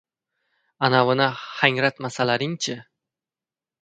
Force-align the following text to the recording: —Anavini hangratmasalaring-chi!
—Anavini 0.87 1.27
hangratmasalaring-chi! 1.41 2.79